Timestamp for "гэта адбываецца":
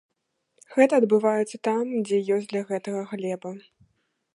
0.75-1.61